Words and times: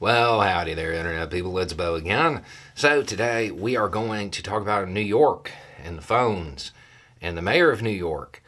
Well, 0.00 0.42
howdy 0.42 0.74
there, 0.74 0.92
Internet 0.92 1.28
people. 1.28 1.58
It's 1.58 1.72
Beau 1.72 1.96
again. 1.96 2.44
So, 2.76 3.02
today 3.02 3.50
we 3.50 3.74
are 3.74 3.88
going 3.88 4.30
to 4.30 4.44
talk 4.44 4.62
about 4.62 4.88
New 4.88 5.00
York 5.00 5.50
and 5.82 5.98
the 5.98 6.02
phones 6.02 6.70
and 7.20 7.36
the 7.36 7.42
mayor 7.42 7.72
of 7.72 7.82
New 7.82 7.90
York 7.90 8.40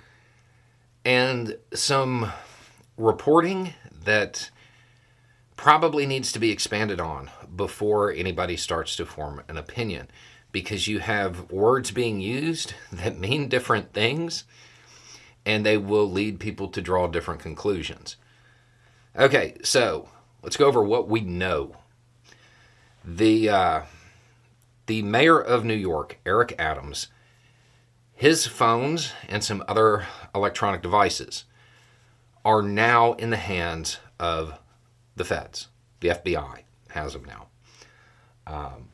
and 1.05 1.57
some 1.75 2.31
reporting 2.97 3.75
that 4.05 4.51
probably 5.57 6.07
needs 6.07 6.31
to 6.31 6.39
be 6.39 6.53
expanded 6.53 7.01
on 7.01 7.31
before 7.57 8.13
anybody 8.13 8.57
starts 8.57 8.95
to 8.95 9.05
form 9.05 9.43
an 9.49 9.57
opinion 9.57 10.09
because 10.53 10.87
you 10.87 11.01
have 11.01 11.51
words 11.51 11.91
being 11.91 12.21
used 12.21 12.75
that 12.93 13.19
mean 13.19 13.49
different 13.49 13.93
things 13.93 14.45
and 15.45 15.67
they 15.67 15.77
will 15.77 16.09
lead 16.09 16.39
people 16.39 16.69
to 16.69 16.81
draw 16.81 17.09
different 17.09 17.41
conclusions. 17.41 18.15
Okay, 19.17 19.57
so 19.65 20.09
let's 20.43 20.57
go 20.57 20.67
over 20.67 20.83
what 20.83 21.09
we 21.09 21.21
know. 21.21 21.77
The 23.05 23.49
uh, 23.49 23.83
the 24.87 25.03
mayor 25.03 25.41
of 25.41 25.65
New 25.65 25.75
York, 25.75 26.19
Eric 26.27 26.55
Adams, 26.59 27.09
his 28.15 28.47
phones 28.47 29.13
and 29.29 29.43
some 29.43 29.65
other 29.69 30.07
electronic 30.35 30.83
devices 30.83 31.45
are 32.45 32.63
now 32.63 33.13
in 33.15 33.31
the 33.31 33.37
hands 33.37 33.99
of 34.19 34.59
the 35.17 35.25
feds. 35.25 35.69
The 36.01 36.09
FBI 36.09 36.61
has 36.91 37.13
them 37.13 37.25
now. 37.25 37.47
Um, 38.47 38.89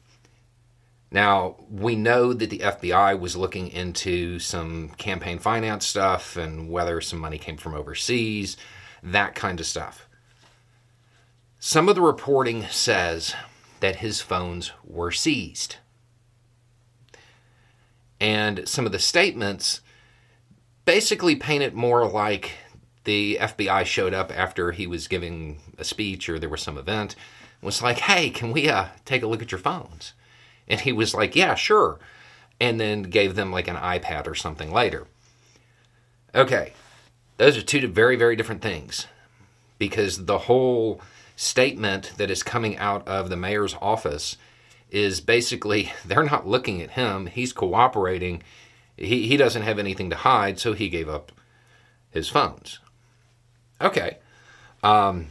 now, 1.10 1.56
we 1.70 1.94
know 1.94 2.32
that 2.32 2.50
the 2.50 2.58
FBI 2.58 3.18
was 3.18 3.36
looking 3.36 3.68
into 3.68 4.38
some 4.38 4.90
campaign 4.90 5.38
finance 5.38 5.86
stuff 5.86 6.36
and 6.36 6.68
whether 6.68 7.00
some 7.00 7.20
money 7.20 7.38
came 7.38 7.56
from 7.56 7.74
overseas, 7.74 8.56
that 9.02 9.34
kind 9.34 9.60
of 9.60 9.66
stuff. 9.66 10.05
Some 11.68 11.88
of 11.88 11.96
the 11.96 12.00
reporting 12.00 12.62
says 12.68 13.34
that 13.80 13.96
his 13.96 14.20
phones 14.20 14.70
were 14.84 15.10
seized. 15.10 15.78
And 18.20 18.68
some 18.68 18.86
of 18.86 18.92
the 18.92 19.00
statements 19.00 19.80
basically 20.84 21.34
paint 21.34 21.64
it 21.64 21.74
more 21.74 22.06
like 22.06 22.52
the 23.02 23.38
FBI 23.40 23.84
showed 23.84 24.14
up 24.14 24.30
after 24.30 24.70
he 24.70 24.86
was 24.86 25.08
giving 25.08 25.58
a 25.76 25.82
speech 25.82 26.28
or 26.28 26.38
there 26.38 26.48
was 26.48 26.62
some 26.62 26.78
event, 26.78 27.16
was 27.60 27.82
like, 27.82 27.98
hey, 27.98 28.30
can 28.30 28.52
we 28.52 28.68
uh, 28.68 28.86
take 29.04 29.24
a 29.24 29.26
look 29.26 29.42
at 29.42 29.50
your 29.50 29.58
phones? 29.58 30.12
And 30.68 30.82
he 30.82 30.92
was 30.92 31.14
like, 31.14 31.34
yeah, 31.34 31.56
sure. 31.56 31.98
And 32.60 32.78
then 32.78 33.02
gave 33.02 33.34
them 33.34 33.50
like 33.50 33.66
an 33.66 33.74
iPad 33.74 34.28
or 34.28 34.36
something 34.36 34.70
later. 34.70 35.08
Okay, 36.32 36.74
those 37.38 37.56
are 37.56 37.62
two 37.62 37.88
very, 37.88 38.14
very 38.14 38.36
different 38.36 38.62
things 38.62 39.08
because 39.80 40.26
the 40.26 40.38
whole 40.38 41.00
statement 41.36 42.12
that 42.16 42.30
is 42.30 42.42
coming 42.42 42.76
out 42.78 43.06
of 43.06 43.28
the 43.28 43.36
mayor's 43.36 43.74
office 43.80 44.36
is 44.90 45.20
basically 45.20 45.92
they're 46.04 46.24
not 46.24 46.48
looking 46.48 46.82
at 46.82 46.92
him. 46.92 47.26
He's 47.26 47.52
cooperating. 47.52 48.42
He, 48.96 49.28
he 49.28 49.36
doesn't 49.36 49.62
have 49.62 49.78
anything 49.78 50.10
to 50.10 50.16
hide, 50.16 50.58
so 50.58 50.72
he 50.72 50.88
gave 50.88 51.08
up 51.08 51.30
his 52.10 52.28
phones. 52.28 52.80
Okay. 53.80 54.16
Um, 54.82 55.28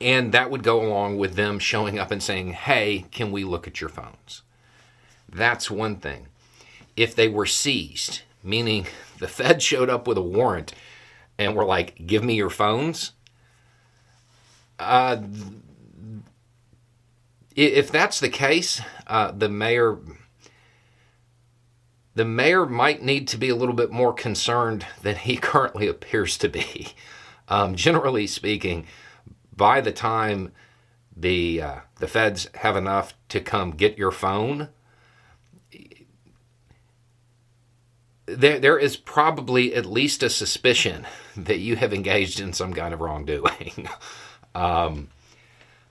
and 0.00 0.32
that 0.32 0.50
would 0.50 0.62
go 0.62 0.86
along 0.86 1.16
with 1.16 1.34
them 1.34 1.58
showing 1.58 1.98
up 1.98 2.10
and 2.10 2.22
saying, 2.22 2.52
hey, 2.52 3.06
can 3.10 3.32
we 3.32 3.42
look 3.42 3.66
at 3.66 3.80
your 3.80 3.90
phones? 3.90 4.42
That's 5.28 5.70
one 5.70 5.96
thing. 5.96 6.26
If 6.96 7.14
they 7.14 7.28
were 7.28 7.46
seized, 7.46 8.22
meaning 8.42 8.86
the 9.18 9.28
Fed 9.28 9.62
showed 9.62 9.88
up 9.88 10.06
with 10.06 10.18
a 10.18 10.22
warrant 10.22 10.74
and 11.38 11.54
were 11.54 11.64
like, 11.64 12.06
give 12.06 12.22
me 12.22 12.34
your 12.34 12.50
phones, 12.50 13.12
uh, 14.78 15.22
if 17.54 17.90
that's 17.90 18.20
the 18.20 18.28
case, 18.28 18.80
uh, 19.06 19.32
the 19.32 19.48
mayor 19.48 19.98
the 22.14 22.24
mayor 22.24 22.66
might 22.66 23.00
need 23.00 23.28
to 23.28 23.36
be 23.36 23.48
a 23.48 23.54
little 23.54 23.74
bit 23.74 23.92
more 23.92 24.12
concerned 24.12 24.84
than 25.02 25.14
he 25.14 25.36
currently 25.40 25.86
appears 25.86 26.36
to 26.38 26.48
be. 26.48 26.88
Um, 27.46 27.76
generally 27.76 28.26
speaking, 28.26 28.86
by 29.56 29.80
the 29.80 29.92
time 29.92 30.52
the 31.16 31.62
uh, 31.62 31.76
the 31.96 32.08
feds 32.08 32.48
have 32.54 32.76
enough 32.76 33.14
to 33.28 33.40
come 33.40 33.70
get 33.70 33.98
your 33.98 34.10
phone, 34.10 34.68
there 38.26 38.58
there 38.58 38.78
is 38.78 38.96
probably 38.96 39.74
at 39.74 39.86
least 39.86 40.22
a 40.22 40.30
suspicion 40.30 41.06
that 41.36 41.58
you 41.58 41.76
have 41.76 41.94
engaged 41.94 42.40
in 42.40 42.52
some 42.52 42.74
kind 42.74 42.92
of 42.92 43.00
wrongdoing. 43.00 43.88
um, 44.54 45.08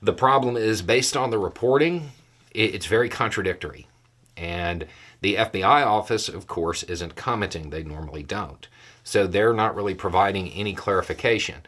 the 0.01 0.13
problem 0.13 0.57
is 0.57 0.81
based 0.81 1.17
on 1.17 1.29
the 1.29 1.39
reporting, 1.39 2.11
it, 2.51 2.75
it's 2.75 2.85
very 2.85 3.09
contradictory, 3.09 3.87
and 4.35 4.85
the 5.21 5.35
FBI 5.35 5.85
office, 5.85 6.29
of 6.29 6.47
course, 6.47 6.83
isn't 6.83 7.15
commenting. 7.15 7.69
They 7.69 7.83
normally 7.83 8.23
don't, 8.23 8.67
so 9.03 9.25
they're 9.25 9.53
not 9.53 9.75
really 9.75 9.95
providing 9.95 10.49
any 10.51 10.73
clarification. 10.73 11.61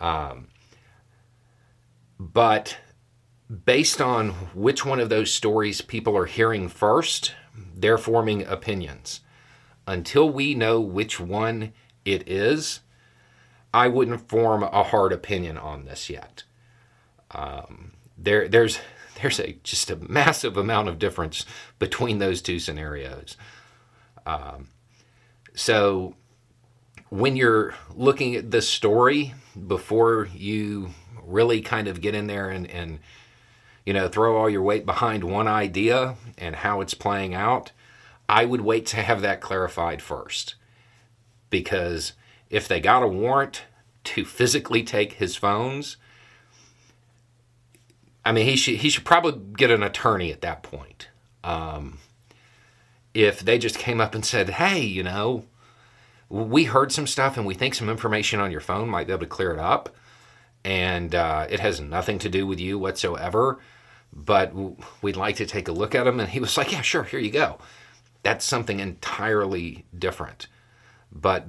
Um, 0.00 0.48
but 2.18 2.76
based 3.64 4.00
on 4.00 4.30
which 4.54 4.84
one 4.84 5.00
of 5.00 5.08
those 5.08 5.32
stories 5.32 5.80
people 5.80 6.16
are 6.16 6.26
hearing 6.26 6.68
first, 6.68 7.34
they're 7.74 7.98
forming 7.98 8.46
opinions. 8.46 9.20
Until 9.86 10.30
we 10.30 10.54
know 10.54 10.80
which 10.80 11.18
one 11.18 11.72
it 12.04 12.28
is, 12.28 12.80
I 13.72 13.88
wouldn't 13.88 14.28
form 14.28 14.62
a 14.62 14.82
hard 14.82 15.12
opinion 15.12 15.56
on 15.56 15.84
this 15.84 16.10
yet. 16.10 16.44
Um, 17.30 17.92
there, 18.18 18.48
there's 18.48 18.78
there's 19.20 19.40
a 19.40 19.58
just 19.62 19.90
a 19.90 19.96
massive 19.96 20.56
amount 20.56 20.88
of 20.88 20.98
difference 20.98 21.44
between 21.78 22.18
those 22.18 22.40
two 22.40 22.58
scenarios. 22.58 23.36
Um, 24.24 24.68
so 25.54 26.14
when 27.10 27.36
you're 27.36 27.74
looking 27.94 28.36
at 28.36 28.50
this 28.50 28.68
story 28.68 29.34
before 29.66 30.28
you 30.32 30.90
really 31.24 31.60
kind 31.60 31.88
of 31.88 32.00
get 32.00 32.14
in 32.14 32.28
there 32.28 32.48
and, 32.48 32.68
and 32.70 33.00
you 33.84 33.92
know 33.92 34.08
throw 34.08 34.36
all 34.36 34.48
your 34.48 34.62
weight 34.62 34.86
behind 34.86 35.24
one 35.24 35.48
idea 35.48 36.16
and 36.38 36.56
how 36.56 36.80
it's 36.80 36.94
playing 36.94 37.34
out 37.34 37.72
i 38.28 38.44
would 38.44 38.60
wait 38.60 38.86
to 38.86 38.96
have 38.96 39.22
that 39.22 39.40
clarified 39.40 40.00
first 40.00 40.54
because 41.50 42.12
if 42.50 42.68
they 42.68 42.80
got 42.80 43.02
a 43.02 43.08
warrant 43.08 43.62
to 44.04 44.24
physically 44.24 44.82
take 44.82 45.14
his 45.14 45.36
phones 45.36 45.96
i 48.24 48.32
mean 48.32 48.46
he 48.46 48.56
should 48.56 48.76
he 48.76 48.90
should 48.90 49.04
probably 49.04 49.40
get 49.56 49.70
an 49.70 49.82
attorney 49.82 50.30
at 50.32 50.40
that 50.40 50.62
point 50.62 51.08
um, 51.42 51.98
if 53.14 53.40
they 53.40 53.58
just 53.58 53.78
came 53.78 54.00
up 54.00 54.14
and 54.14 54.24
said 54.26 54.50
hey 54.50 54.80
you 54.80 55.02
know 55.02 55.44
we 56.28 56.64
heard 56.64 56.92
some 56.92 57.06
stuff 57.06 57.36
and 57.36 57.46
we 57.46 57.54
think 57.54 57.74
some 57.74 57.88
information 57.88 58.40
on 58.40 58.50
your 58.50 58.60
phone 58.60 58.88
might 58.88 59.06
be 59.06 59.12
able 59.12 59.20
to 59.20 59.26
clear 59.26 59.52
it 59.52 59.58
up 59.58 59.94
and 60.64 61.14
uh, 61.14 61.46
it 61.48 61.60
has 61.60 61.80
nothing 61.80 62.18
to 62.20 62.28
do 62.28 62.46
with 62.46 62.60
you 62.60 62.78
whatsoever. 62.78 63.58
But 64.12 64.52
we'd 65.02 65.16
like 65.16 65.36
to 65.36 65.46
take 65.46 65.68
a 65.68 65.72
look 65.72 65.94
at 65.94 66.04
them. 66.04 66.20
And 66.20 66.28
he 66.28 66.40
was 66.40 66.56
like, 66.56 66.72
Yeah, 66.72 66.82
sure, 66.82 67.04
here 67.04 67.20
you 67.20 67.30
go. 67.30 67.58
That's 68.22 68.44
something 68.44 68.80
entirely 68.80 69.86
different. 69.96 70.48
But 71.12 71.46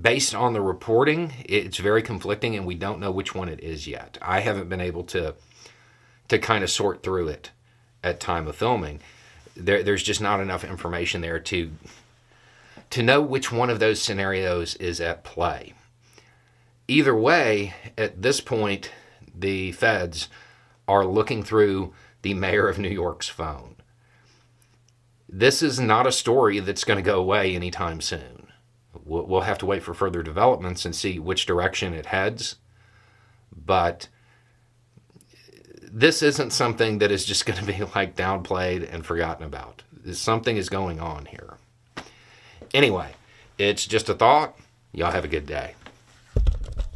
based 0.00 0.34
on 0.34 0.52
the 0.52 0.60
reporting, 0.60 1.32
it's 1.44 1.78
very 1.78 2.02
conflicting, 2.02 2.56
and 2.56 2.66
we 2.66 2.74
don't 2.74 3.00
know 3.00 3.10
which 3.10 3.34
one 3.34 3.48
it 3.48 3.60
is 3.60 3.86
yet. 3.86 4.18
I 4.22 4.40
haven't 4.40 4.68
been 4.68 4.80
able 4.80 5.04
to 5.04 5.34
to 6.28 6.38
kind 6.38 6.64
of 6.64 6.70
sort 6.70 7.02
through 7.02 7.28
it 7.28 7.50
at 8.02 8.20
time 8.20 8.46
of 8.46 8.56
filming. 8.56 9.00
There, 9.54 9.82
there's 9.82 10.02
just 10.02 10.20
not 10.20 10.40
enough 10.40 10.64
information 10.64 11.20
there 11.20 11.40
to 11.40 11.72
to 12.90 13.02
know 13.02 13.20
which 13.20 13.52
one 13.52 13.70
of 13.70 13.80
those 13.80 14.00
scenarios 14.00 14.74
is 14.76 15.00
at 15.00 15.24
play 15.24 15.74
either 16.92 17.16
way, 17.16 17.74
at 17.96 18.22
this 18.22 18.40
point, 18.40 18.90
the 19.34 19.72
feds 19.72 20.28
are 20.86 21.06
looking 21.06 21.42
through 21.42 21.92
the 22.22 22.34
mayor 22.34 22.68
of 22.68 22.78
New 22.78 22.88
York's 22.88 23.28
phone. 23.28 23.76
This 25.28 25.62
is 25.62 25.80
not 25.80 26.06
a 26.06 26.12
story 26.12 26.60
that's 26.60 26.84
going 26.84 26.98
to 26.98 27.02
go 27.02 27.18
away 27.18 27.54
anytime 27.54 28.00
soon. 28.00 28.41
We'll 29.12 29.42
have 29.42 29.58
to 29.58 29.66
wait 29.66 29.82
for 29.82 29.92
further 29.92 30.22
developments 30.22 30.84
and 30.84 30.96
see 30.96 31.18
which 31.18 31.44
direction 31.44 31.92
it 31.92 32.06
heads. 32.06 32.56
But 33.54 34.08
this 35.82 36.22
isn't 36.22 36.52
something 36.52 36.98
that 36.98 37.10
is 37.10 37.26
just 37.26 37.44
going 37.46 37.58
to 37.58 37.64
be 37.64 37.84
like 37.94 38.16
downplayed 38.16 38.92
and 38.92 39.04
forgotten 39.04 39.44
about. 39.44 39.82
Something 40.12 40.56
is 40.56 40.68
going 40.68 40.98
on 40.98 41.26
here. 41.26 41.58
Anyway, 42.72 43.12
it's 43.58 43.86
just 43.86 44.08
a 44.08 44.14
thought. 44.14 44.56
Y'all 44.92 45.12
have 45.12 45.24
a 45.24 45.28
good 45.28 45.46
day. 45.46 45.74